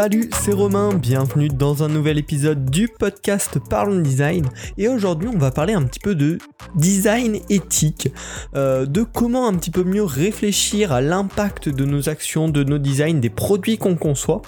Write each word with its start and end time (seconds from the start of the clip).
Salut, 0.00 0.30
c'est 0.32 0.52
Romain, 0.52 0.94
bienvenue 0.94 1.48
dans 1.48 1.82
un 1.82 1.88
nouvel 1.88 2.18
épisode 2.18 2.70
du 2.70 2.86
podcast 2.86 3.58
Parlons 3.68 3.98
Design. 3.98 4.46
Et 4.76 4.86
aujourd'hui, 4.86 5.28
on 5.28 5.36
va 5.36 5.50
parler 5.50 5.72
un 5.72 5.82
petit 5.82 5.98
peu 5.98 6.14
de 6.14 6.38
design 6.76 7.40
éthique, 7.50 8.08
euh, 8.54 8.86
de 8.86 9.02
comment 9.02 9.48
un 9.48 9.54
petit 9.54 9.72
peu 9.72 9.82
mieux 9.82 10.04
réfléchir 10.04 10.92
à 10.92 11.00
l'impact 11.00 11.68
de 11.68 11.84
nos 11.84 12.08
actions, 12.08 12.48
de 12.48 12.62
nos 12.62 12.78
designs, 12.78 13.18
des 13.18 13.28
produits 13.28 13.76
qu'on 13.76 13.96
conçoit. 13.96 14.40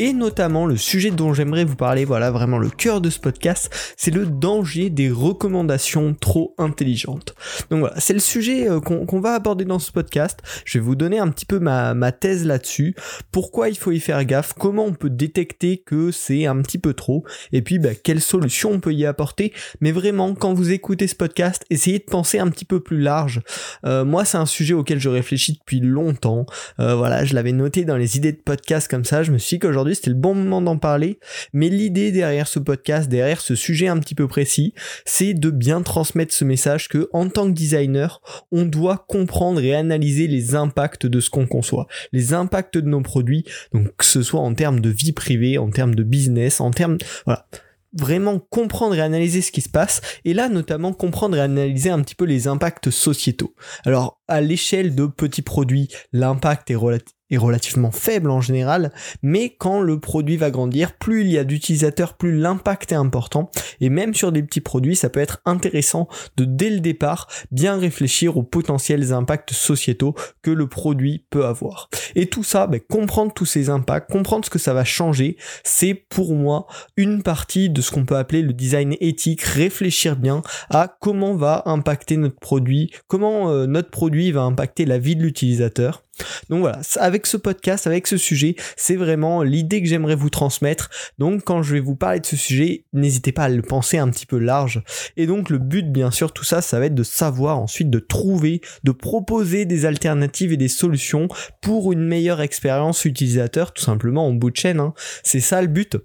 Et 0.00 0.12
notamment, 0.12 0.66
le 0.66 0.76
sujet 0.76 1.12
dont 1.12 1.32
j'aimerais 1.32 1.64
vous 1.64 1.76
parler, 1.76 2.04
voilà 2.04 2.32
vraiment 2.32 2.58
le 2.58 2.68
cœur 2.68 3.00
de 3.00 3.08
ce 3.08 3.20
podcast, 3.20 3.70
c'est 3.96 4.10
le 4.10 4.26
danger 4.26 4.90
des 4.90 5.08
recommandations 5.08 6.16
trop 6.20 6.52
intelligentes. 6.58 7.36
Donc 7.70 7.78
voilà, 7.78 7.94
c'est 8.00 8.14
le 8.14 8.18
sujet 8.18 8.68
euh, 8.68 8.80
qu'on 8.80 9.20
va 9.20 9.34
aborder 9.34 9.66
dans 9.66 9.78
ce 9.78 9.92
podcast. 9.92 10.40
Je 10.64 10.78
vais 10.78 10.84
vous 10.84 10.96
donner 10.96 11.20
un 11.20 11.28
petit 11.28 11.46
peu 11.46 11.60
ma, 11.60 11.94
ma 11.94 12.10
thèse 12.10 12.44
là-dessus, 12.44 12.96
pourquoi 13.30 13.68
il 13.68 13.78
faut 13.78 13.92
y 13.92 14.00
faire 14.00 14.24
gaffe, 14.24 14.52
comment 14.52 14.86
on 14.86 14.95
peut 14.96 15.10
détecter 15.10 15.78
que 15.78 16.10
c'est 16.10 16.46
un 16.46 16.60
petit 16.62 16.78
peu 16.78 16.94
trop, 16.94 17.24
et 17.52 17.62
puis 17.62 17.78
bah, 17.78 17.94
quelles 17.94 18.20
solutions 18.20 18.72
on 18.72 18.80
peut 18.80 18.94
y 18.94 19.06
apporter? 19.06 19.52
Mais 19.80 19.92
vraiment, 19.92 20.34
quand 20.34 20.54
vous 20.54 20.72
écoutez 20.72 21.06
ce 21.06 21.14
podcast, 21.14 21.64
essayez 21.70 21.98
de 21.98 22.04
penser 22.04 22.38
un 22.38 22.48
petit 22.48 22.64
peu 22.64 22.80
plus 22.80 23.00
large. 23.00 23.42
Euh, 23.84 24.04
moi, 24.04 24.24
c'est 24.24 24.38
un 24.38 24.46
sujet 24.46 24.74
auquel 24.74 24.98
je 24.98 25.08
réfléchis 25.08 25.54
depuis 25.54 25.80
longtemps. 25.80 26.46
Euh, 26.80 26.94
voilà, 26.94 27.24
je 27.24 27.34
l'avais 27.34 27.52
noté 27.52 27.84
dans 27.84 27.96
les 27.96 28.16
idées 28.16 28.32
de 28.32 28.40
podcast 28.42 28.88
comme 28.88 29.04
ça. 29.04 29.22
Je 29.22 29.32
me 29.32 29.38
suis 29.38 29.56
dit 29.56 29.60
qu'aujourd'hui 29.60 29.94
c'était 29.94 30.10
le 30.10 30.16
bon 30.16 30.34
moment 30.34 30.62
d'en 30.62 30.78
parler. 30.78 31.18
Mais 31.52 31.68
l'idée 31.68 32.12
derrière 32.12 32.48
ce 32.48 32.58
podcast, 32.58 33.08
derrière 33.08 33.40
ce 33.40 33.54
sujet 33.54 33.88
un 33.88 33.98
petit 33.98 34.14
peu 34.14 34.28
précis, 34.28 34.74
c'est 35.04 35.34
de 35.34 35.50
bien 35.50 35.82
transmettre 35.82 36.32
ce 36.32 36.44
message 36.44 36.88
que 36.88 37.08
en 37.12 37.28
tant 37.28 37.46
que 37.46 37.52
designer, 37.52 38.20
on 38.52 38.64
doit 38.64 39.04
comprendre 39.08 39.60
et 39.60 39.74
analyser 39.74 40.26
les 40.26 40.54
impacts 40.54 41.06
de 41.06 41.20
ce 41.20 41.30
qu'on 41.30 41.46
conçoit, 41.46 41.86
les 42.12 42.34
impacts 42.34 42.78
de 42.78 42.88
nos 42.88 43.00
produits, 43.00 43.44
donc 43.72 43.88
que 43.96 44.04
ce 44.04 44.22
soit 44.22 44.40
en 44.40 44.54
termes 44.54 44.75
de 44.80 44.90
vie 44.90 45.12
privée, 45.12 45.58
en 45.58 45.70
termes 45.70 45.94
de 45.94 46.02
business, 46.02 46.60
en 46.60 46.70
termes 46.70 46.98
voilà, 47.24 47.46
vraiment 47.92 48.38
comprendre 48.38 48.94
et 48.94 49.00
analyser 49.00 49.42
ce 49.42 49.52
qui 49.52 49.60
se 49.60 49.68
passe, 49.68 50.00
et 50.24 50.34
là 50.34 50.48
notamment 50.48 50.92
comprendre 50.92 51.36
et 51.36 51.40
analyser 51.40 51.90
un 51.90 52.02
petit 52.02 52.14
peu 52.14 52.24
les 52.24 52.48
impacts 52.48 52.90
sociétaux. 52.90 53.54
Alors 53.84 54.15
à 54.28 54.40
l'échelle 54.40 54.94
de 54.94 55.06
petits 55.06 55.42
produits, 55.42 55.88
l'impact 56.12 56.70
est, 56.70 56.76
relati- 56.76 57.14
est 57.30 57.36
relativement 57.36 57.90
faible 57.90 58.30
en 58.30 58.40
général, 58.40 58.92
mais 59.22 59.54
quand 59.56 59.80
le 59.80 59.98
produit 59.98 60.36
va 60.36 60.50
grandir, 60.50 60.96
plus 60.96 61.22
il 61.22 61.30
y 61.30 61.38
a 61.38 61.44
d'utilisateurs, 61.44 62.14
plus 62.16 62.38
l'impact 62.38 62.92
est 62.92 62.96
important, 62.96 63.50
et 63.80 63.88
même 63.88 64.14
sur 64.14 64.32
des 64.32 64.42
petits 64.42 64.60
produits, 64.60 64.96
ça 64.96 65.08
peut 65.08 65.20
être 65.20 65.40
intéressant 65.44 66.08
de 66.36 66.44
dès 66.44 66.70
le 66.70 66.80
départ 66.80 67.28
bien 67.50 67.78
réfléchir 67.78 68.36
aux 68.36 68.42
potentiels 68.42 69.12
impacts 69.12 69.52
sociétaux 69.52 70.14
que 70.42 70.50
le 70.50 70.68
produit 70.68 71.24
peut 71.30 71.46
avoir. 71.46 71.88
Et 72.14 72.26
tout 72.26 72.44
ça, 72.44 72.66
ben, 72.66 72.80
comprendre 72.80 73.32
tous 73.34 73.44
ces 73.44 73.70
impacts, 73.70 74.10
comprendre 74.10 74.44
ce 74.44 74.50
que 74.50 74.58
ça 74.58 74.74
va 74.74 74.84
changer, 74.84 75.36
c'est 75.64 75.94
pour 75.94 76.34
moi 76.34 76.66
une 76.96 77.22
partie 77.22 77.70
de 77.70 77.80
ce 77.80 77.90
qu'on 77.90 78.04
peut 78.04 78.16
appeler 78.16 78.42
le 78.42 78.52
design 78.52 78.96
éthique, 79.00 79.42
réfléchir 79.42 80.16
bien 80.16 80.42
à 80.70 80.96
comment 81.00 81.34
va 81.34 81.62
impacter 81.66 82.16
notre 82.16 82.38
produit, 82.38 82.92
comment 83.08 83.50
euh, 83.50 83.66
notre 83.66 83.90
produit 83.90 84.15
va 84.32 84.42
impacter 84.42 84.84
la 84.84 84.98
vie 84.98 85.16
de 85.16 85.22
l'utilisateur. 85.22 86.02
Donc 86.48 86.60
voilà, 86.60 86.80
avec 86.96 87.26
ce 87.26 87.36
podcast, 87.36 87.86
avec 87.86 88.06
ce 88.06 88.16
sujet, 88.16 88.56
c'est 88.76 88.96
vraiment 88.96 89.42
l'idée 89.42 89.82
que 89.82 89.88
j'aimerais 89.88 90.14
vous 90.14 90.30
transmettre. 90.30 90.88
Donc 91.18 91.44
quand 91.44 91.62
je 91.62 91.74
vais 91.74 91.80
vous 91.80 91.96
parler 91.96 92.20
de 92.20 92.26
ce 92.26 92.36
sujet, 92.36 92.84
n'hésitez 92.92 93.32
pas 93.32 93.44
à 93.44 93.48
le 93.48 93.62
penser 93.62 93.98
un 93.98 94.08
petit 94.08 94.26
peu 94.26 94.38
large. 94.38 94.82
Et 95.16 95.26
donc 95.26 95.50
le 95.50 95.58
but, 95.58 95.90
bien 95.90 96.10
sûr, 96.10 96.32
tout 96.32 96.44
ça, 96.44 96.62
ça 96.62 96.78
va 96.78 96.86
être 96.86 96.94
de 96.94 97.02
savoir 97.02 97.58
ensuite 97.58 97.90
de 97.90 97.98
trouver, 97.98 98.60
de 98.84 98.92
proposer 98.92 99.66
des 99.66 99.84
alternatives 99.84 100.52
et 100.52 100.56
des 100.56 100.68
solutions 100.68 101.28
pour 101.60 101.92
une 101.92 102.06
meilleure 102.06 102.40
expérience 102.40 103.04
utilisateur, 103.04 103.72
tout 103.72 103.82
simplement 103.82 104.26
en 104.26 104.32
bout 104.32 104.50
de 104.50 104.56
chaîne. 104.56 104.80
hein. 104.80 104.94
C'est 105.22 105.40
ça 105.40 105.60
le 105.60 105.68
but 105.68 105.98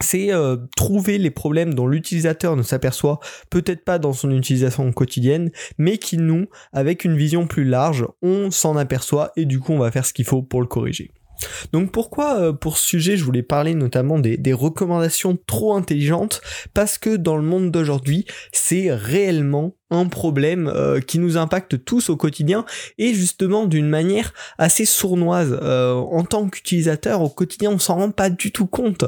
c'est 0.00 0.32
euh, 0.32 0.56
trouver 0.76 1.18
les 1.18 1.30
problèmes 1.30 1.74
dont 1.74 1.86
l'utilisateur 1.86 2.56
ne 2.56 2.62
s'aperçoit 2.62 3.20
peut-être 3.50 3.84
pas 3.84 3.98
dans 3.98 4.12
son 4.12 4.30
utilisation 4.30 4.92
quotidienne, 4.92 5.50
mais 5.78 5.98
qui 5.98 6.18
nous, 6.18 6.46
avec 6.72 7.04
une 7.04 7.16
vision 7.16 7.46
plus 7.46 7.64
large, 7.64 8.06
on 8.22 8.50
s'en 8.50 8.76
aperçoit 8.76 9.32
et 9.36 9.44
du 9.44 9.60
coup 9.60 9.72
on 9.72 9.78
va 9.78 9.90
faire 9.90 10.06
ce 10.06 10.12
qu'il 10.12 10.24
faut 10.24 10.42
pour 10.42 10.60
le 10.60 10.66
corriger. 10.66 11.10
Donc 11.72 11.92
pourquoi 11.92 12.40
euh, 12.40 12.52
pour 12.52 12.78
ce 12.78 12.88
sujet 12.88 13.16
je 13.16 13.24
voulais 13.24 13.42
parler 13.42 13.74
notamment 13.74 14.18
des, 14.18 14.36
des 14.36 14.52
recommandations 14.52 15.36
trop 15.46 15.74
intelligentes? 15.74 16.40
Parce 16.72 16.98
que 16.98 17.16
dans 17.16 17.36
le 17.36 17.42
monde 17.42 17.70
d'aujourd'hui 17.70 18.24
c'est 18.52 18.92
réellement 18.92 19.76
un 19.90 20.06
problème 20.06 20.68
euh, 20.68 21.00
qui 21.00 21.18
nous 21.18 21.36
impacte 21.36 21.84
tous 21.84 22.10
au 22.10 22.16
quotidien 22.16 22.64
et 22.98 23.14
justement 23.14 23.66
d'une 23.66 23.88
manière 23.88 24.32
assez 24.58 24.84
sournoise 24.84 25.56
Euh, 25.62 25.94
en 25.94 26.24
tant 26.24 26.48
qu'utilisateur 26.48 27.22
au 27.22 27.28
quotidien 27.28 27.70
on 27.70 27.78
s'en 27.78 27.96
rend 27.96 28.10
pas 28.10 28.30
du 28.30 28.52
tout 28.52 28.66
compte. 28.66 29.04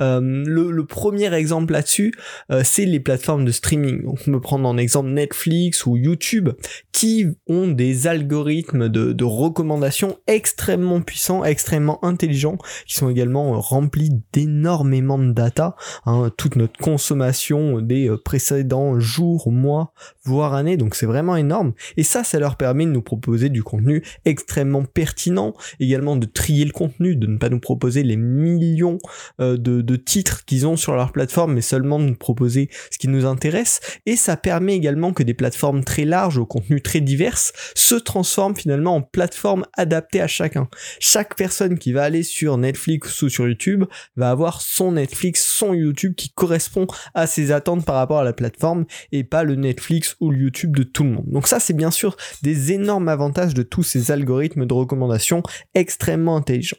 Euh, 0.00 0.20
le, 0.20 0.70
le 0.70 0.86
premier 0.86 1.32
exemple 1.34 1.72
là-dessus 1.72 2.12
euh, 2.50 2.62
c'est 2.64 2.84
les 2.84 3.00
plateformes 3.00 3.44
de 3.44 3.52
streaming. 3.52 4.02
Donc 4.04 4.18
on 4.26 4.32
peut 4.32 4.40
prendre 4.40 4.68
en 4.68 4.76
exemple 4.76 5.08
Netflix 5.10 5.86
ou 5.86 5.96
YouTube 5.96 6.50
qui 6.92 7.26
ont 7.48 7.68
des 7.68 8.06
algorithmes 8.06 8.88
de, 8.88 9.12
de 9.12 9.24
recommandations 9.24 10.18
extrêmement 10.26 11.00
puissants 11.00 11.44
extrêmement 11.44 12.04
intelligents 12.04 12.58
qui 12.86 12.94
sont 12.94 13.10
également 13.10 13.54
euh, 13.54 13.58
remplis 13.58 14.10
d'énormément 14.32 15.18
de 15.18 15.32
data 15.32 15.74
hein, 16.06 16.30
toute 16.36 16.56
notre 16.56 16.78
consommation 16.78 17.80
des 17.80 18.08
euh, 18.08 18.16
précédents 18.16 18.98
jours 19.00 19.50
mois 19.50 19.92
voire 20.24 20.54
années, 20.54 20.76
donc 20.76 20.94
c'est 20.94 21.06
vraiment 21.06 21.36
énorme. 21.36 21.72
Et 21.96 22.02
ça, 22.02 22.24
ça 22.24 22.38
leur 22.38 22.56
permet 22.56 22.84
de 22.84 22.90
nous 22.90 23.02
proposer 23.02 23.48
du 23.48 23.62
contenu 23.62 24.02
extrêmement 24.24 24.84
pertinent, 24.84 25.54
également 25.80 26.16
de 26.16 26.26
trier 26.26 26.64
le 26.64 26.72
contenu, 26.72 27.16
de 27.16 27.26
ne 27.26 27.38
pas 27.38 27.48
nous 27.48 27.60
proposer 27.60 28.02
les 28.02 28.16
millions 28.16 28.98
euh, 29.40 29.56
de, 29.56 29.80
de 29.80 29.96
titres 29.96 30.44
qu'ils 30.44 30.66
ont 30.66 30.76
sur 30.76 30.94
leur 30.94 31.12
plateforme, 31.12 31.54
mais 31.54 31.60
seulement 31.60 31.98
de 31.98 32.04
nous 32.04 32.16
proposer 32.16 32.68
ce 32.90 32.98
qui 32.98 33.08
nous 33.08 33.24
intéresse. 33.24 33.80
Et 34.06 34.16
ça 34.16 34.36
permet 34.36 34.74
également 34.74 35.12
que 35.12 35.22
des 35.22 35.34
plateformes 35.34 35.84
très 35.84 36.04
larges, 36.04 36.38
au 36.38 36.46
contenu 36.46 36.80
très 36.82 37.00
divers, 37.00 37.38
se 37.74 37.94
transforment 37.94 38.56
finalement 38.56 38.96
en 38.96 39.02
plateformes 39.02 39.64
adaptées 39.76 40.20
à 40.20 40.26
chacun. 40.26 40.68
Chaque 41.00 41.36
personne 41.36 41.78
qui 41.78 41.92
va 41.92 42.04
aller 42.04 42.22
sur 42.22 42.58
Netflix 42.58 43.22
ou 43.22 43.28
sur 43.28 43.46
YouTube 43.48 43.84
va 44.16 44.30
avoir 44.30 44.60
son 44.60 44.92
Netflix, 44.92 45.46
son 45.46 45.74
YouTube 45.74 46.14
qui 46.14 46.30
correspond 46.30 46.86
à 47.14 47.26
ses 47.26 47.52
attentes 47.52 47.84
par 47.84 47.96
rapport 47.96 48.18
à 48.18 48.24
la 48.24 48.32
plateforme 48.32 48.84
et 49.12 49.24
pas 49.24 49.44
le 49.44 49.54
Netflix 49.54 50.07
ou 50.20 50.30
le 50.30 50.38
YouTube 50.38 50.76
de 50.76 50.82
tout 50.82 51.04
le 51.04 51.10
monde. 51.10 51.26
Donc 51.26 51.46
ça, 51.46 51.60
c'est 51.60 51.74
bien 51.74 51.90
sûr 51.90 52.16
des 52.42 52.72
énormes 52.72 53.08
avantages 53.08 53.54
de 53.54 53.62
tous 53.62 53.82
ces 53.82 54.10
algorithmes 54.10 54.66
de 54.66 54.74
recommandation 54.74 55.42
extrêmement 55.74 56.36
intelligents. 56.36 56.76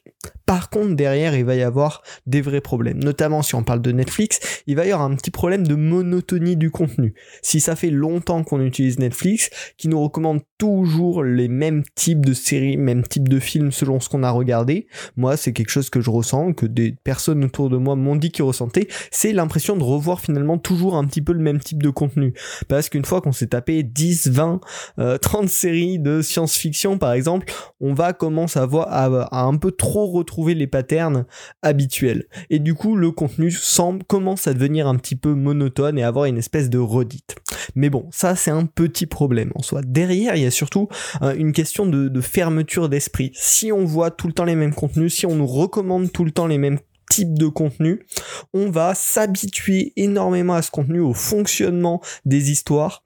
Par 0.49 0.71
contre, 0.71 0.95
derrière, 0.95 1.35
il 1.35 1.45
va 1.45 1.53
y 1.53 1.61
avoir 1.61 2.01
des 2.25 2.41
vrais 2.41 2.59
problèmes. 2.59 2.97
Notamment 3.03 3.43
si 3.43 3.53
on 3.53 3.61
parle 3.61 3.83
de 3.83 3.91
Netflix, 3.91 4.63
il 4.65 4.75
va 4.75 4.87
y 4.87 4.91
avoir 4.91 5.07
un 5.07 5.15
petit 5.15 5.29
problème 5.29 5.67
de 5.67 5.75
monotonie 5.75 6.57
du 6.57 6.71
contenu. 6.71 7.13
Si 7.43 7.59
ça 7.59 7.75
fait 7.75 7.91
longtemps 7.91 8.43
qu'on 8.43 8.59
utilise 8.59 8.97
Netflix, 8.97 9.51
qui 9.77 9.89
nous 9.89 10.01
recommande 10.01 10.39
toujours 10.57 11.23
les 11.23 11.49
mêmes 11.49 11.83
types 11.93 12.25
de 12.25 12.33
séries, 12.33 12.77
mêmes 12.77 13.03
types 13.03 13.29
de 13.29 13.37
films 13.37 13.71
selon 13.71 13.99
ce 13.99 14.09
qu'on 14.09 14.23
a 14.23 14.31
regardé, 14.31 14.87
moi, 15.15 15.37
c'est 15.37 15.53
quelque 15.53 15.69
chose 15.69 15.91
que 15.91 16.01
je 16.01 16.09
ressens, 16.09 16.53
que 16.53 16.65
des 16.65 16.95
personnes 17.03 17.45
autour 17.45 17.69
de 17.69 17.77
moi 17.77 17.95
m'ont 17.95 18.15
dit 18.15 18.31
qu'ils 18.31 18.43
ressentaient, 18.43 18.87
c'est 19.11 19.33
l'impression 19.33 19.77
de 19.77 19.83
revoir 19.83 20.19
finalement 20.19 20.57
toujours 20.57 20.95
un 20.95 21.05
petit 21.05 21.21
peu 21.21 21.33
le 21.33 21.41
même 21.41 21.59
type 21.59 21.83
de 21.83 21.91
contenu. 21.91 22.33
Parce 22.67 22.89
qu'une 22.89 23.05
fois 23.05 23.21
qu'on 23.21 23.33
s'est 23.33 23.49
tapé 23.49 23.83
10, 23.83 24.29
20, 24.29 24.61
euh, 24.97 25.19
30 25.19 25.47
séries 25.47 25.99
de 25.99 26.23
science-fiction 26.23 26.97
par 26.97 27.13
exemple, 27.13 27.53
on 27.79 27.93
va 27.93 28.13
commencer 28.13 28.57
à, 28.57 28.65
voir, 28.65 28.87
à 28.91 29.43
un 29.43 29.55
peu 29.55 29.71
trop 29.71 30.07
retrouver 30.07 30.38
les 30.47 30.67
patterns 30.67 31.25
habituels. 31.61 32.25
Et 32.49 32.59
du 32.59 32.73
coup, 32.73 32.95
le 32.95 33.11
contenu 33.11 33.51
semble, 33.51 34.03
commence 34.03 34.47
à 34.47 34.53
devenir 34.53 34.87
un 34.87 34.95
petit 34.95 35.15
peu 35.15 35.33
monotone 35.33 35.97
et 35.97 36.03
avoir 36.03 36.25
une 36.25 36.37
espèce 36.37 36.69
de 36.69 36.77
redite. 36.77 37.35
Mais 37.75 37.89
bon, 37.89 38.07
ça 38.11 38.35
c'est 38.35 38.51
un 38.51 38.65
petit 38.65 39.05
problème 39.05 39.51
en 39.55 39.61
soi. 39.61 39.81
Derrière, 39.83 40.35
il 40.35 40.43
y 40.43 40.45
a 40.45 40.51
surtout 40.51 40.87
euh, 41.21 41.35
une 41.35 41.51
question 41.51 41.85
de, 41.85 42.21
fermeture 42.21 42.89
d'esprit. 42.89 43.31
Si 43.33 43.71
on 43.71 43.85
voit 43.85 44.11
tout 44.11 44.27
le 44.27 44.33
temps 44.33 44.43
les 44.43 44.55
mêmes 44.55 44.73
contenus, 44.73 45.13
si 45.13 45.25
on 45.25 45.35
nous 45.35 45.47
recommande 45.47 46.11
tout 46.11 46.25
le 46.25 46.31
temps 46.31 46.47
les 46.47 46.57
mêmes 46.57 46.79
types 47.09 47.37
de 47.37 47.47
contenu, 47.47 48.05
on 48.53 48.69
va 48.69 48.93
s'habituer 48.93 49.93
énormément 49.95 50.53
à 50.53 50.61
ce 50.61 50.69
contenu, 50.69 50.99
au 50.99 51.13
fonctionnement 51.13 52.01
des 52.25 52.51
histoires 52.51 53.03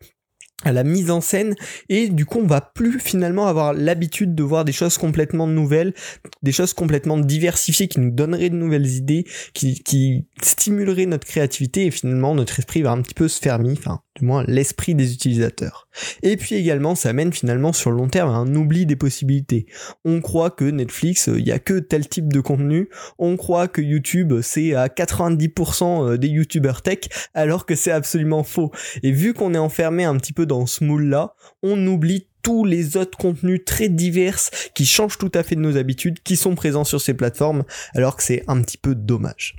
à 0.64 0.72
la 0.72 0.84
mise 0.84 1.12
en 1.12 1.22
scène. 1.22 1.56
Et 1.90 2.08
du 2.10 2.26
coup 2.26 2.40
on 2.40 2.48
va 2.48 2.62
plus 2.62 3.00
finalement 3.00 3.48
avoir 3.48 3.74
l'habitude 3.74 4.36
de 4.36 4.44
voir 4.44 4.66
des 4.66 4.72
choses 4.72 4.98
complètement 4.98 5.48
nouvelles, 5.48 5.94
des 6.42 6.52
choses 6.52 6.74
complètement 6.74 7.18
diversifiées 7.18 7.88
qui 7.88 8.00
nous 8.00 8.12
donneraient 8.12 8.50
de 8.50 8.56
nouvelles 8.56 8.88
idées, 8.88 9.26
qui, 9.54 9.84
qui 9.84 10.26
stimuleraient 10.42 11.06
notre 11.06 11.28
créativité. 11.28 11.86
Et 11.86 11.92
finalement 11.92 12.36
notre 12.36 12.60
esprit 12.60 12.82
va 12.82 12.92
un 12.92 13.02
petit 13.02 13.14
peu 13.14 13.28
se 13.28 13.40
fermer, 13.40 13.76
du 14.16 14.26
moins 14.26 14.44
l'esprit 14.48 14.96
des 14.96 15.14
utilisateurs. 15.14 15.88
Et 16.22 16.38
puis 16.38 16.56
également, 16.56 16.96
ça 16.96 17.14
mène 17.14 17.34
finalement 17.34 17.74
sur 17.74 17.92
le 17.92 17.98
long 17.98 18.10
terme 18.10 18.30
à 18.30 18.34
un 18.34 18.56
oubli 18.56 18.86
des 18.86 18.96
possibilités. 18.96 19.66
On 20.06 20.22
croit 20.22 20.52
que 20.52 20.66
Netflix, 20.66 21.30
il 21.34 21.48
y 21.48 21.52
a 21.52 21.60
que 21.60 21.80
tel 21.80 22.08
type 22.08 22.32
de 22.32 22.40
contenu, 22.40 22.90
on 23.18 23.38
croit 23.38 23.68
que 23.68 23.82
YouTube, 23.82 24.42
c'est 24.42 24.76
à 24.76 24.88
90% 24.88 26.18
des 26.18 26.28
YouTubers 26.28 26.82
tech, 26.82 27.00
alors 27.34 27.66
que 27.66 27.76
c'est 27.76 27.92
absolument 27.92 28.44
faux. 28.44 28.72
Et 29.02 29.12
vu 29.12 29.34
qu'on 29.34 29.54
est 29.54 29.60
enfermé 29.60 30.04
un 30.04 30.18
petit 30.18 30.34
peu 30.34 30.46
dans 30.46 30.66
ce 30.66 30.84
moule-là, 30.84 31.36
on 31.62 31.88
oublie 31.88 32.28
tous 32.44 32.66
les 32.66 32.98
autres 32.98 33.18
contenus 33.18 33.62
très 33.66 33.90
divers 33.90 34.38
qui 34.76 34.86
changent 34.86 35.18
tout 35.18 35.32
à 35.34 35.42
fait 35.42 35.56
de 35.56 35.62
nos 35.62 35.78
habitudes, 35.78 36.22
qui 36.24 36.36
sont 36.36 36.56
présents 36.56 36.84
sur 36.84 37.02
ces 37.02 37.16
plateformes, 37.16 37.64
alors 37.96 38.16
que 38.16 38.24
c'est 38.24 38.44
un 38.48 38.62
petit 38.62 38.78
peu 38.78 38.94
dommage. 38.94 39.56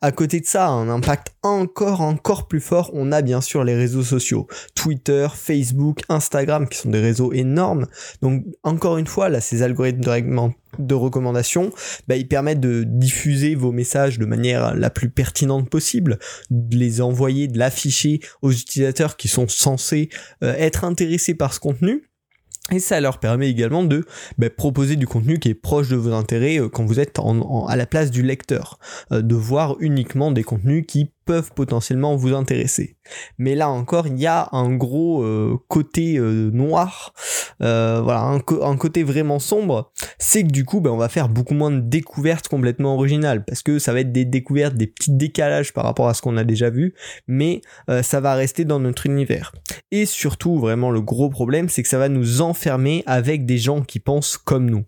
À 0.00 0.12
côté 0.12 0.40
de 0.40 0.46
ça, 0.46 0.68
un 0.68 0.88
impact 0.88 1.34
encore 1.42 2.00
encore 2.00 2.48
plus 2.48 2.60
fort, 2.60 2.90
on 2.94 3.12
a 3.12 3.20
bien 3.20 3.40
sûr 3.40 3.64
les 3.64 3.74
réseaux 3.74 4.02
sociaux, 4.02 4.46
Twitter, 4.74 5.28
Facebook, 5.34 6.00
Instagram, 6.08 6.68
qui 6.68 6.78
sont 6.78 6.90
des 6.90 7.00
réseaux 7.00 7.32
énormes. 7.32 7.86
Donc 8.22 8.44
encore 8.62 8.96
une 8.96 9.06
fois, 9.06 9.28
là, 9.28 9.40
ces 9.40 9.62
algorithmes 9.62 10.00
de, 10.78 10.94
recommandation, 10.94 11.70
bah, 12.06 12.16
ils 12.16 12.28
permettent 12.28 12.60
de 12.60 12.84
diffuser 12.84 13.54
vos 13.54 13.72
messages 13.72 14.18
de 14.18 14.24
manière 14.24 14.74
la 14.74 14.90
plus 14.90 15.10
pertinente 15.10 15.68
possible, 15.68 16.18
de 16.50 16.76
les 16.76 17.00
envoyer, 17.00 17.48
de 17.48 17.58
l'afficher 17.58 18.20
aux 18.42 18.52
utilisateurs 18.52 19.16
qui 19.16 19.28
sont 19.28 19.48
censés 19.48 20.08
euh, 20.42 20.54
être 20.56 20.84
intéressés 20.84 21.34
par 21.34 21.52
ce 21.52 21.60
contenu. 21.60 22.08
Et 22.70 22.80
ça 22.80 23.00
leur 23.00 23.18
permet 23.18 23.48
également 23.48 23.82
de 23.82 24.04
bah, 24.36 24.50
proposer 24.50 24.96
du 24.96 25.06
contenu 25.06 25.38
qui 25.38 25.48
est 25.48 25.54
proche 25.54 25.88
de 25.88 25.96
vos 25.96 26.12
intérêts 26.12 26.60
euh, 26.60 26.68
quand 26.68 26.84
vous 26.84 27.00
êtes 27.00 27.18
à 27.68 27.76
la 27.76 27.86
place 27.86 28.10
du 28.10 28.22
lecteur, 28.22 28.78
euh, 29.12 29.22
de 29.22 29.34
voir 29.34 29.76
uniquement 29.80 30.30
des 30.30 30.44
contenus 30.44 30.84
qui 30.86 31.10
peuvent 31.28 31.52
potentiellement 31.54 32.16
vous 32.16 32.34
intéresser. 32.34 32.96
Mais 33.36 33.54
là 33.54 33.68
encore, 33.68 34.06
il 34.06 34.18
y 34.18 34.26
a 34.26 34.48
un 34.52 34.74
gros 34.74 35.22
euh, 35.22 35.58
côté 35.68 36.16
euh, 36.16 36.50
noir, 36.50 37.12
euh, 37.60 38.00
voilà, 38.02 38.22
un, 38.22 38.76
côté 38.78 39.02
vraiment 39.02 39.38
sombre, 39.38 39.92
c'est 40.18 40.42
que 40.42 40.48
du 40.48 40.64
coup, 40.64 40.80
ben, 40.80 40.90
on 40.90 40.96
va 40.96 41.10
faire 41.10 41.28
beaucoup 41.28 41.52
moins 41.52 41.70
de 41.70 41.80
découvertes 41.80 42.48
complètement 42.48 42.94
originales, 42.94 43.44
parce 43.44 43.62
que 43.62 43.78
ça 43.78 43.92
va 43.92 44.00
être 44.00 44.10
des 44.10 44.24
découvertes, 44.24 44.74
des 44.74 44.86
petits 44.86 45.12
décalages 45.12 45.74
par 45.74 45.84
rapport 45.84 46.08
à 46.08 46.14
ce 46.14 46.22
qu'on 46.22 46.38
a 46.38 46.44
déjà 46.44 46.70
vu, 46.70 46.94
mais 47.26 47.60
ça 48.02 48.20
va 48.20 48.34
rester 48.34 48.64
dans 48.64 48.80
notre 48.80 49.04
univers. 49.04 49.52
Et 49.90 50.06
surtout, 50.06 50.58
vraiment, 50.58 50.90
le 50.90 51.00
gros 51.02 51.28
problème, 51.28 51.68
c'est 51.68 51.82
que 51.82 51.88
ça 51.88 51.98
va 51.98 52.08
nous 52.08 52.40
enfermer 52.40 53.02
avec 53.06 53.44
des 53.44 53.58
gens 53.58 53.82
qui 53.82 54.00
pensent 54.00 54.38
comme 54.38 54.70
nous. 54.70 54.84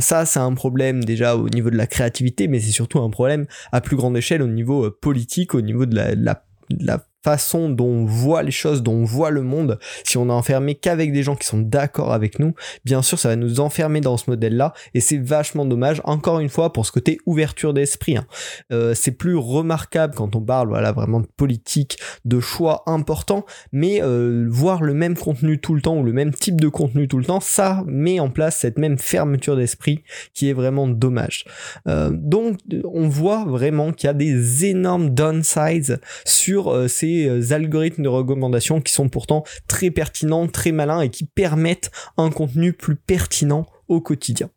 ça, 0.00 0.26
c'est 0.26 0.40
un 0.40 0.54
problème 0.54 1.04
déjà 1.04 1.36
au 1.36 1.48
niveau 1.48 1.70
de 1.70 1.76
la 1.76 1.86
créativité, 1.86 2.48
mais 2.48 2.60
c'est 2.60 2.72
surtout 2.72 3.00
un 3.00 3.10
problème 3.10 3.46
à 3.72 3.80
plus 3.80 3.96
grande 3.96 4.16
échelle 4.16 4.42
au 4.42 4.48
niveau 4.48 4.90
politique, 4.90 5.54
au 5.54 5.60
niveau 5.60 5.69
niveau 5.70 5.86
de 5.86 5.94
la, 5.94 7.06
façon 7.22 7.68
dont 7.68 7.86
on 7.86 8.04
voit 8.04 8.42
les 8.42 8.50
choses, 8.50 8.82
dont 8.82 8.94
on 8.94 9.04
voit 9.04 9.30
le 9.30 9.42
monde, 9.42 9.78
si 10.04 10.16
on 10.16 10.28
est 10.28 10.32
enfermé 10.32 10.74
qu'avec 10.74 11.12
des 11.12 11.22
gens 11.22 11.36
qui 11.36 11.46
sont 11.46 11.58
d'accord 11.58 12.12
avec 12.12 12.38
nous, 12.38 12.54
bien 12.84 13.02
sûr 13.02 13.18
ça 13.18 13.28
va 13.28 13.36
nous 13.36 13.60
enfermer 13.60 14.00
dans 14.00 14.16
ce 14.16 14.30
modèle-là 14.30 14.72
et 14.94 15.00
c'est 15.00 15.18
vachement 15.18 15.64
dommage, 15.64 16.00
encore 16.04 16.40
une 16.40 16.48
fois 16.48 16.72
pour 16.72 16.86
ce 16.86 16.92
côté 16.92 17.18
ouverture 17.26 17.74
d'esprit. 17.74 18.16
Hein. 18.16 18.26
Euh, 18.72 18.94
c'est 18.94 19.12
plus 19.12 19.36
remarquable 19.36 20.14
quand 20.14 20.34
on 20.34 20.40
parle 20.40 20.68
voilà 20.68 20.92
vraiment 20.92 21.20
de 21.20 21.26
politique, 21.26 21.98
de 22.24 22.40
choix 22.40 22.82
importants, 22.86 23.44
mais 23.72 24.02
euh, 24.02 24.46
voir 24.48 24.82
le 24.82 24.94
même 24.94 25.16
contenu 25.16 25.60
tout 25.60 25.74
le 25.74 25.82
temps 25.82 25.98
ou 25.98 26.04
le 26.04 26.12
même 26.12 26.32
type 26.32 26.60
de 26.60 26.68
contenu 26.68 27.06
tout 27.06 27.18
le 27.18 27.24
temps, 27.24 27.40
ça 27.40 27.84
met 27.86 28.18
en 28.20 28.30
place 28.30 28.56
cette 28.56 28.78
même 28.78 28.98
fermeture 28.98 29.56
d'esprit 29.56 30.02
qui 30.32 30.48
est 30.48 30.54
vraiment 30.54 30.88
dommage. 30.88 31.44
Euh, 31.86 32.10
donc 32.12 32.58
on 32.84 33.08
voit 33.08 33.44
vraiment 33.44 33.92
qu'il 33.92 34.06
y 34.06 34.10
a 34.10 34.14
des 34.14 34.64
énormes 34.64 35.10
downsides 35.10 36.00
sur 36.24 36.88
ces 36.88 37.09
euh, 37.28 37.52
algorithmes 37.52 38.02
de 38.02 38.08
recommandation 38.08 38.80
qui 38.80 38.92
sont 38.92 39.08
pourtant 39.08 39.44
très 39.68 39.90
pertinents, 39.90 40.46
très 40.46 40.72
malins 40.72 41.00
et 41.00 41.10
qui 41.10 41.24
permettent 41.24 41.90
un 42.16 42.30
contenu 42.30 42.72
plus 42.72 42.96
pertinent 42.96 43.66
au 43.88 44.00
quotidien. 44.00 44.50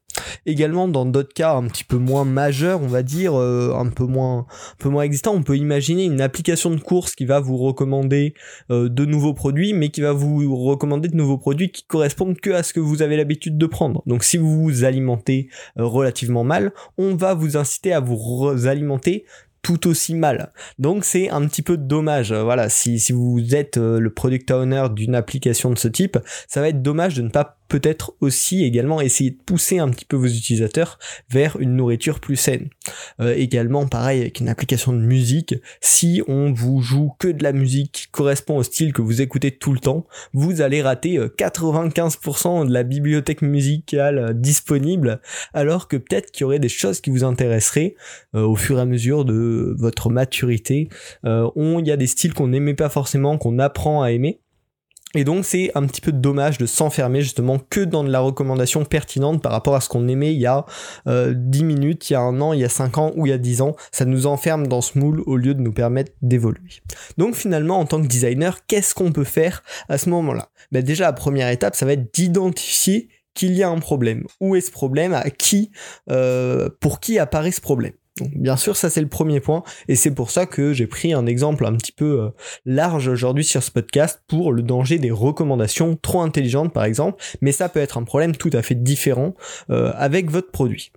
Également, 0.46 0.88
dans 0.88 1.06
d'autres 1.06 1.34
cas 1.34 1.56
un 1.56 1.68
petit 1.68 1.84
peu 1.84 1.98
moins 1.98 2.26
majeurs, 2.26 2.82
on 2.82 2.88
va 2.88 3.04
dire, 3.04 3.34
euh, 3.34 3.74
un 3.76 3.88
peu 3.88 4.06
moins, 4.06 4.40
un 4.40 4.76
peu 4.78 4.90
moins 4.90 5.04
existants, 5.04 5.34
on 5.34 5.44
peut 5.44 5.58
imaginer 5.58 6.06
une 6.06 6.22
application 6.22 6.70
de 6.70 6.80
course 6.80 7.16
qui 7.16 7.26
va 7.26 7.40
vous 7.40 7.58
recommander 7.58 8.34
euh, 8.70 8.90
de 8.90 9.06
nouveaux 9.06 9.34
produits, 9.34 9.74
mais 9.74 9.90
qui 9.90 10.02
va 10.02 10.12
vous 10.12 10.56
recommander 10.56 11.08
de 11.08 11.16
nouveaux 11.16 11.38
produits 11.38 11.72
qui 11.72 11.84
correspondent 11.86 12.40
que 12.40 12.52
à 12.52 12.64
ce 12.64 12.74
que 12.74 12.80
vous 12.80 13.02
avez 13.02 13.18
l'habitude 13.18 13.58
de 13.58 13.66
prendre. 13.66 14.04
Donc, 14.06 14.24
si 14.24 14.38
vous 14.38 14.62
vous 14.62 14.84
alimentez 14.84 15.50
relativement 15.76 16.44
mal, 16.44 16.74
on 16.98 17.16
va 17.16 17.34
vous 17.34 17.58
inciter 17.58 17.94
à 17.94 18.00
vous 18.00 18.68
alimenter 18.68 19.26
tout 19.64 19.88
aussi 19.88 20.14
mal. 20.14 20.52
Donc 20.78 21.06
c'est 21.06 21.30
un 21.30 21.48
petit 21.48 21.64
peu 21.64 21.78
dommage. 21.78 22.32
Voilà, 22.32 22.70
si, 22.70 23.00
si 23.00 23.14
vous 23.14 23.56
êtes 23.56 23.78
le 23.78 24.14
product 24.14 24.52
owner 24.52 24.88
d'une 24.92 25.16
application 25.16 25.72
de 25.72 25.78
ce 25.80 25.88
type, 25.88 26.20
ça 26.48 26.62
va 26.62 26.70
être 26.70 26.84
dommage 26.84 27.16
de 27.16 27.24
ne 27.24 27.30
pas 27.30 27.58
peut-être 27.74 28.14
aussi 28.22 28.64
également 28.64 29.02
essayer 29.02 29.32
de 29.32 29.40
pousser 29.48 29.80
un 29.80 29.90
petit 29.90 30.06
peu 30.06 30.16
vos 30.16 30.28
utilisateurs 30.28 31.00
vers 31.32 31.60
une 31.60 31.76
nourriture 31.76 32.20
plus 32.20 32.36
saine. 32.36 32.70
Euh, 33.20 33.34
également 33.36 33.88
pareil 33.88 34.22
avec 34.22 34.40
une 34.40 34.48
application 34.48 34.94
de 34.94 35.00
musique, 35.00 35.56
si 35.82 36.22
on 36.28 36.54
vous 36.54 36.82
joue 36.82 37.14
que 37.18 37.28
de 37.30 37.42
la 37.42 37.52
musique 37.52 37.92
qui 37.92 38.08
correspond 38.12 38.58
au 38.58 38.64
style 38.64 38.94
que 38.94 39.02
vous 39.02 39.24
écoutez 39.24 39.50
tout 39.50 39.74
le 39.74 39.80
temps, 39.80 40.06
vous 40.34 40.62
allez 40.62 40.84
rater 40.84 41.18
95% 41.18 42.62
euh, 42.62 42.66
de 42.66 42.72
la 42.72 42.84
bibliothèque 42.84 43.42
musicale 43.42 44.20
euh, 44.20 44.34
disponible, 44.34 45.20
alors 45.56 45.88
que 45.88 45.98
peut-être 45.98 46.30
qu'il 46.30 46.42
y 46.42 46.44
aurait 46.44 46.60
des 46.60 46.70
choses 46.70 47.02
qui 47.02 47.10
vous 47.10 47.24
intéresseraient 47.24 47.96
au 48.34 48.56
fur 48.56 48.78
et 48.78 48.82
à 48.82 48.86
mesure 48.86 49.26
de 49.26 49.74
votre 49.80 50.12
maturité. 50.12 50.90
Il 51.24 51.88
y 51.88 51.92
a 51.92 51.98
des 51.98 52.08
styles 52.08 52.34
qu'on 52.34 52.50
n'aimait 52.50 52.74
pas 52.76 52.90
forcément, 52.90 53.38
qu'on 53.38 53.58
apprend 53.58 54.04
à 54.04 54.12
aimer. 54.12 54.43
Et 55.16 55.24
donc 55.24 55.46
c'est 55.46 55.72
un 55.76 55.86
petit 55.86 56.02
peu 56.02 56.12
dommage 56.12 56.58
de 56.58 56.66
s'enfermer 56.66 57.22
justement 57.22 57.60
que 57.60 57.82
dans 57.82 58.04
de 58.04 58.10
la 58.10 58.20
recommandation 58.20 58.84
pertinente 58.86 59.42
par 59.42 59.52
rapport 59.52 59.76
à 59.76 59.82
ce 59.82 59.90
qu'on 59.90 60.08
aimait 60.08 60.34
il 60.34 60.42
y 60.42 60.48
a 60.48 60.66
10 61.06 61.12
euh, 61.12 61.64
minutes, 61.64 62.10
il 62.10 62.14
y 62.14 62.16
a 62.16 62.22
un 62.22 62.42
an, 62.42 62.54
il 62.54 62.60
y 62.60 62.64
a 62.64 62.70
5 62.70 62.98
ans 62.98 63.12
ou 63.16 63.28
il 63.28 63.30
y 63.30 63.34
a 63.34 63.38
10 63.38 63.62
ans. 63.62 63.76
Ça 63.92 64.06
nous 64.06 64.26
enferme 64.26 64.68
dans 64.68 64.82
ce 64.82 64.98
moule 64.98 65.22
au 65.26 65.38
lieu 65.38 65.54
de 65.54 65.62
nous 65.62 65.74
permettre 65.74 66.12
d'évoluer. 66.22 66.82
Donc 67.18 67.36
finalement 67.36 67.80
en 67.80 67.86
tant 67.86 68.02
que 68.02 68.08
designer, 68.08 68.66
qu'est-ce 68.66 68.96
qu'on 68.96 69.12
peut 69.12 69.24
faire 69.24 69.64
à 69.90 69.98
ce 69.98 70.10
moment-là? 70.10 70.50
Ben 70.72 70.84
Déjà 70.84 71.06
la 71.06 71.14
première 71.14 71.50
étape, 71.50 71.76
ça 71.76 71.86
va 71.86 71.94
être 71.94 72.14
d'identifier 72.14 73.10
qu'il 73.34 73.54
y 73.54 73.64
a 73.64 73.70
un 73.70 73.80
problème. 73.80 74.26
Où 74.40 74.56
est 74.56 74.62
ce 74.62 74.72
problème? 74.72 75.14
À 75.14 75.30
qui? 75.30 75.72
Euh, 76.10 76.70
Pour 76.80 77.00
qui 77.00 77.20
apparaît 77.20 77.52
ce 77.52 77.62
problème? 77.62 77.94
Bien 78.22 78.58
sûr, 78.58 78.76
ça 78.76 78.90
c'est 78.90 79.02
le 79.02 79.08
premier 79.08 79.40
point, 79.40 79.64
et 79.88 79.96
c'est 79.96 80.14
pour 80.14 80.32
ça 80.32 80.46
que 80.46 80.74
j'ai 80.74 80.88
pris 80.88 81.14
un 81.14 81.26
exemple 81.26 81.66
un 81.66 81.76
petit 81.76 81.92
peu 81.92 82.22
euh, 82.22 82.30
large 82.66 83.08
aujourd'hui 83.08 83.44
sur 83.44 83.64
ce 83.64 83.72
podcast 83.72 84.22
pour 84.28 84.52
le 84.52 84.62
danger 84.62 85.00
des 85.00 85.12
recommandations 85.12 85.98
trop 86.02 86.22
intelligentes 86.22 86.74
par 86.74 86.86
exemple, 86.86 87.24
mais 87.42 87.52
ça 87.52 87.70
peut 87.70 87.80
être 87.80 87.98
un 87.98 88.04
problème 88.04 88.36
tout 88.36 88.52
à 88.54 88.62
fait 88.62 88.76
différent 88.76 89.34
euh, 89.70 89.92
avec 89.96 90.30
votre 90.30 90.52
produit. 90.52 90.92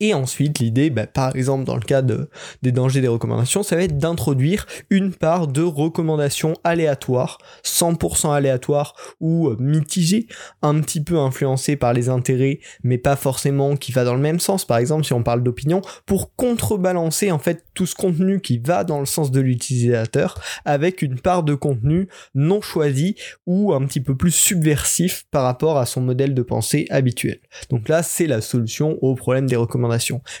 Et 0.00 0.14
ensuite, 0.14 0.58
l'idée, 0.58 0.90
bah, 0.90 1.06
par 1.06 1.34
exemple 1.36 1.64
dans 1.64 1.76
le 1.76 1.82
cas 1.82 2.02
des 2.02 2.72
dangers 2.72 3.00
des 3.00 3.08
recommandations, 3.08 3.62
ça 3.62 3.76
va 3.76 3.82
être 3.82 3.98
d'introduire 3.98 4.66
une 4.90 5.12
part 5.12 5.48
de 5.48 5.62
recommandations 5.62 6.54
aléatoires, 6.64 7.38
100% 7.64 8.32
aléatoires 8.32 8.94
ou 9.20 9.48
euh, 9.48 9.56
mitigées, 9.58 10.26
un 10.62 10.80
petit 10.80 11.02
peu 11.02 11.18
influencées 11.18 11.76
par 11.76 11.92
les 11.92 12.08
intérêts, 12.08 12.60
mais 12.82 12.98
pas 12.98 13.16
forcément 13.16 13.76
qui 13.76 13.92
va 13.92 14.04
dans 14.04 14.14
le 14.14 14.20
même 14.20 14.40
sens. 14.40 14.64
Par 14.64 14.78
exemple, 14.78 15.04
si 15.04 15.12
on 15.12 15.22
parle 15.22 15.42
d'opinion, 15.42 15.80
pour 16.06 16.34
contrebalancer 16.34 17.30
en 17.30 17.38
fait 17.38 17.64
tout 17.74 17.86
ce 17.86 17.94
contenu 17.94 18.40
qui 18.40 18.58
va 18.58 18.84
dans 18.84 19.00
le 19.00 19.06
sens 19.06 19.30
de 19.30 19.40
l'utilisateur, 19.40 20.40
avec 20.64 21.02
une 21.02 21.18
part 21.18 21.42
de 21.42 21.54
contenu 21.54 22.08
non 22.34 22.60
choisi 22.60 23.16
ou 23.46 23.72
un 23.72 23.84
petit 23.86 24.00
peu 24.00 24.16
plus 24.16 24.32
subversif 24.32 25.24
par 25.30 25.44
rapport 25.44 25.78
à 25.78 25.86
son 25.86 26.00
modèle 26.00 26.34
de 26.34 26.42
pensée 26.42 26.86
habituel. 26.90 27.38
Donc 27.70 27.88
là, 27.88 28.02
c'est 28.02 28.26
la 28.26 28.40
solution 28.40 28.98
au 29.02 29.14
problème 29.14 29.46
des 29.46 29.56
recommandations 29.56 29.84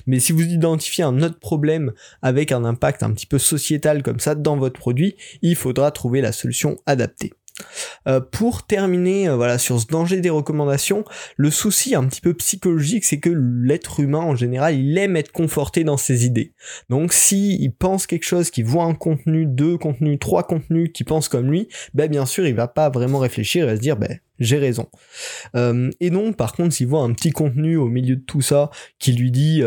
mais 0.06 0.20
si 0.20 0.32
vous 0.32 0.42
identifiez 0.42 1.04
un 1.04 1.22
autre 1.22 1.38
problème 1.38 1.92
avec 2.22 2.52
un 2.52 2.64
impact 2.64 3.02
un 3.02 3.12
petit 3.12 3.26
peu 3.26 3.38
sociétal 3.38 4.02
comme 4.02 4.20
ça 4.20 4.34
dans 4.34 4.56
votre 4.56 4.78
produit, 4.78 5.16
il 5.42 5.56
faudra 5.56 5.90
trouver 5.90 6.20
la 6.20 6.32
solution 6.32 6.76
adaptée. 6.86 7.32
Euh, 8.08 8.20
pour 8.20 8.66
terminer 8.66 9.28
euh, 9.28 9.36
voilà 9.36 9.58
sur 9.58 9.80
ce 9.80 9.86
danger 9.86 10.20
des 10.20 10.30
recommandations, 10.30 11.04
le 11.36 11.50
souci 11.50 11.94
un 11.94 12.04
petit 12.04 12.20
peu 12.20 12.34
psychologique, 12.34 13.04
c'est 13.04 13.20
que 13.20 13.30
l'être 13.30 14.00
humain 14.00 14.20
en 14.20 14.34
général, 14.34 14.74
il 14.76 14.98
aime 14.98 15.16
être 15.16 15.30
conforté 15.30 15.84
dans 15.84 15.96
ses 15.96 16.26
idées. 16.26 16.52
Donc 16.90 17.12
si 17.12 17.56
il 17.62 17.72
pense 17.72 18.06
quelque 18.06 18.24
chose, 18.24 18.50
qu'il 18.50 18.64
voit 18.64 18.84
un 18.84 18.94
contenu, 18.94 19.46
deux 19.46 19.78
contenus, 19.78 20.18
trois 20.18 20.42
contenus 20.42 20.90
qui 20.92 21.04
pensent 21.04 21.28
comme 21.28 21.50
lui, 21.50 21.68
ben 21.94 22.10
bien 22.10 22.26
sûr, 22.26 22.46
il 22.46 22.54
va 22.54 22.68
pas 22.68 22.90
vraiment 22.90 23.18
réfléchir 23.20 23.68
et 23.68 23.76
se 23.76 23.80
dire 23.80 23.96
ben 23.96 24.18
j'ai 24.40 24.58
raison. 24.58 24.88
Euh, 25.54 25.90
et 26.00 26.10
non, 26.10 26.32
par 26.32 26.54
contre, 26.54 26.74
s'il 26.74 26.88
voit 26.88 27.02
un 27.02 27.12
petit 27.12 27.30
contenu 27.30 27.76
au 27.76 27.86
milieu 27.86 28.16
de 28.16 28.22
tout 28.22 28.42
ça 28.42 28.70
qui 28.98 29.12
lui 29.12 29.30
dit 29.30 29.62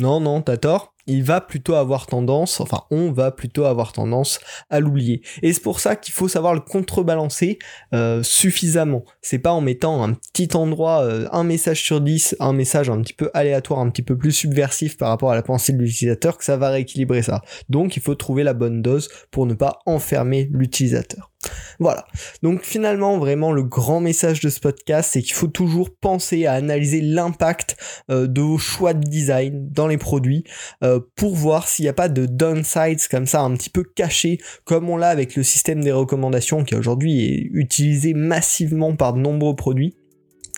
non, 0.00 0.20
non, 0.20 0.42
t'as 0.42 0.56
tort, 0.56 0.94
il 1.08 1.24
va 1.24 1.40
plutôt 1.40 1.74
avoir 1.74 2.06
tendance, 2.06 2.60
enfin 2.60 2.82
on 2.90 3.10
va 3.10 3.32
plutôt 3.32 3.64
avoir 3.64 3.92
tendance 3.92 4.38
à 4.70 4.78
l'oublier. 4.78 5.22
Et 5.42 5.52
c'est 5.52 5.62
pour 5.62 5.80
ça 5.80 5.96
qu'il 5.96 6.14
faut 6.14 6.28
savoir 6.28 6.54
le 6.54 6.60
contrebalancer 6.60 7.58
euh, 7.94 8.22
suffisamment. 8.22 9.04
C'est 9.22 9.38
pas 9.38 9.52
en 9.52 9.60
mettant 9.60 10.04
un 10.04 10.12
petit 10.12 10.54
endroit, 10.54 11.02
euh, 11.02 11.26
un 11.32 11.44
message 11.44 11.82
sur 11.82 12.00
10, 12.00 12.36
un 12.38 12.52
message 12.52 12.90
un 12.90 13.00
petit 13.00 13.14
peu 13.14 13.30
aléatoire, 13.34 13.80
un 13.80 13.90
petit 13.90 14.02
peu 14.02 14.16
plus 14.16 14.32
subversif 14.32 14.96
par 14.96 15.08
rapport 15.08 15.32
à 15.32 15.34
la 15.34 15.42
pensée 15.42 15.72
de 15.72 15.78
l'utilisateur 15.78 16.38
que 16.38 16.44
ça 16.44 16.56
va 16.56 16.70
rééquilibrer 16.70 17.22
ça. 17.22 17.42
Donc 17.68 17.96
il 17.96 18.02
faut 18.02 18.14
trouver 18.14 18.44
la 18.44 18.54
bonne 18.54 18.82
dose 18.82 19.08
pour 19.30 19.46
ne 19.46 19.54
pas 19.54 19.80
enfermer 19.86 20.48
l'utilisateur. 20.52 21.30
Voilà. 21.78 22.04
Donc 22.42 22.62
finalement, 22.62 23.18
vraiment, 23.18 23.52
le 23.52 23.62
grand 23.62 24.00
message 24.00 24.40
de 24.40 24.48
ce 24.48 24.60
podcast, 24.60 25.10
c'est 25.12 25.22
qu'il 25.22 25.34
faut 25.34 25.46
toujours 25.46 25.90
penser 26.00 26.46
à 26.46 26.54
analyser 26.54 27.00
l'impact 27.00 27.76
euh, 28.10 28.26
de 28.26 28.40
vos 28.40 28.58
choix 28.58 28.94
de 28.94 29.06
design 29.06 29.68
dans 29.70 29.86
les 29.86 29.98
produits 29.98 30.44
euh, 30.82 31.00
pour 31.14 31.36
voir 31.36 31.68
s'il 31.68 31.84
n'y 31.84 31.88
a 31.88 31.94
pas 31.94 32.08
de 32.08 32.26
downsides 32.26 33.06
comme 33.08 33.26
ça 33.26 33.42
un 33.42 33.54
petit 33.54 33.70
peu 33.70 33.84
cachés, 33.84 34.38
comme 34.64 34.90
on 34.90 34.96
l'a 34.96 35.08
avec 35.08 35.36
le 35.36 35.42
système 35.42 35.82
des 35.82 35.92
recommandations 35.92 36.64
qui 36.64 36.74
aujourd'hui 36.74 37.24
est 37.24 37.48
utilisé 37.52 38.14
massivement 38.14 38.96
par 38.96 39.12
de 39.12 39.20
nombreux 39.20 39.54
produits. 39.54 39.94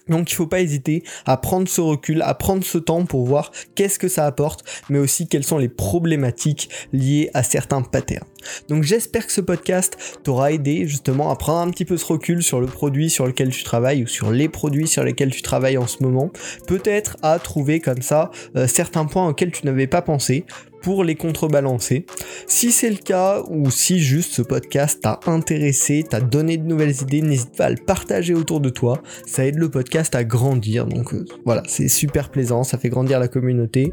Donc 0.08 0.32
il 0.32 0.34
faut 0.34 0.46
pas 0.46 0.60
hésiter 0.60 1.04
à 1.26 1.36
prendre 1.36 1.68
ce 1.68 1.80
recul, 1.80 2.22
à 2.22 2.34
prendre 2.34 2.64
ce 2.64 2.78
temps 2.78 3.04
pour 3.04 3.26
voir 3.26 3.52
qu'est-ce 3.74 3.98
que 3.98 4.08
ça 4.08 4.26
apporte, 4.26 4.64
mais 4.88 4.98
aussi 4.98 5.28
quelles 5.28 5.44
sont 5.44 5.58
les 5.58 5.68
problématiques 5.68 6.68
liées 6.92 7.30
à 7.34 7.42
certains 7.42 7.82
patterns. 7.82 8.26
Donc 8.68 8.82
j'espère 8.82 9.26
que 9.26 9.32
ce 9.32 9.40
podcast 9.40 9.96
t'aura 10.22 10.52
aidé 10.52 10.86
justement 10.86 11.30
à 11.30 11.36
prendre 11.36 11.60
un 11.60 11.70
petit 11.70 11.84
peu 11.84 11.96
ce 11.96 12.06
recul 12.06 12.42
sur 12.42 12.60
le 12.60 12.66
produit 12.66 13.10
sur 13.10 13.26
lequel 13.26 13.50
tu 13.50 13.64
travailles 13.64 14.04
ou 14.04 14.06
sur 14.06 14.30
les 14.30 14.48
produits 14.48 14.86
sur 14.86 15.04
lesquels 15.04 15.30
tu 15.30 15.42
travailles 15.42 15.78
en 15.78 15.86
ce 15.86 16.02
moment. 16.02 16.30
Peut-être 16.66 17.16
à 17.22 17.38
trouver 17.38 17.80
comme 17.80 18.02
ça 18.02 18.30
euh, 18.56 18.66
certains 18.66 19.04
points 19.04 19.28
auxquels 19.28 19.52
tu 19.52 19.66
n'avais 19.66 19.86
pas 19.86 20.02
pensé 20.02 20.44
pour 20.82 21.04
les 21.04 21.14
contrebalancer. 21.14 22.06
Si 22.46 22.72
c'est 22.72 22.90
le 22.90 22.96
cas 22.96 23.42
ou 23.48 23.70
si 23.70 24.00
juste 24.00 24.32
ce 24.32 24.42
podcast 24.42 25.00
t'a 25.02 25.20
intéressé, 25.26 26.04
t'a 26.08 26.20
donné 26.20 26.56
de 26.56 26.66
nouvelles 26.66 27.02
idées, 27.02 27.22
n'hésite 27.22 27.56
pas 27.56 27.66
à 27.66 27.70
le 27.70 27.76
partager 27.76 28.34
autour 28.34 28.60
de 28.60 28.70
toi. 28.70 29.02
Ça 29.26 29.46
aide 29.46 29.56
le 29.56 29.68
podcast 29.68 30.14
à 30.14 30.24
grandir. 30.24 30.86
Donc 30.86 31.14
euh, 31.14 31.24
voilà, 31.44 31.62
c'est 31.66 31.88
super 31.88 32.30
plaisant, 32.30 32.64
ça 32.64 32.78
fait 32.78 32.88
grandir 32.88 33.20
la 33.20 33.28
communauté. 33.28 33.92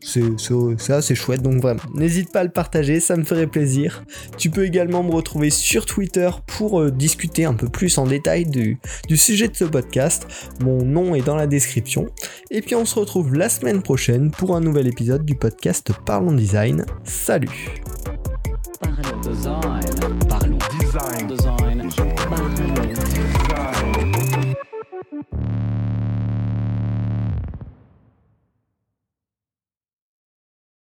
C'est 0.00 0.92
assez 0.92 1.16
chouette, 1.16 1.42
donc 1.42 1.60
vraiment, 1.60 1.80
n'hésite 1.94 2.30
pas 2.30 2.40
à 2.40 2.44
le 2.44 2.50
partager, 2.50 3.00
ça 3.00 3.16
me 3.16 3.24
ferait 3.24 3.48
plaisir. 3.48 3.87
Tu 4.36 4.50
peux 4.50 4.64
également 4.64 5.02
me 5.02 5.12
retrouver 5.12 5.50
sur 5.50 5.86
Twitter 5.86 6.30
pour 6.46 6.80
euh, 6.80 6.90
discuter 6.90 7.44
un 7.44 7.54
peu 7.54 7.68
plus 7.68 7.98
en 7.98 8.06
détail 8.06 8.44
du, 8.44 8.78
sujet 9.16 9.48
de 9.48 9.56
ce 9.56 9.64
podcast. 9.64 10.26
Mon 10.60 10.84
nom 10.84 11.14
est 11.14 11.22
dans 11.22 11.36
la 11.36 11.46
description. 11.46 12.06
Et 12.50 12.62
puis 12.62 12.74
on 12.74 12.84
se 12.84 12.98
retrouve 12.98 13.34
la 13.34 13.48
semaine 13.48 13.82
prochaine 13.82 14.30
pour 14.30 14.56
un 14.56 14.60
nouvel 14.60 14.86
épisode 14.86 15.24
du 15.24 15.34
podcast 15.34 15.92
Parlons 16.04 16.32
Design. 16.32 16.84
Salut. 17.04 17.82